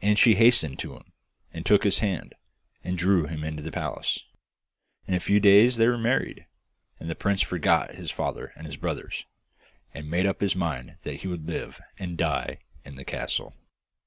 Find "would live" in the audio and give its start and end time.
11.28-11.78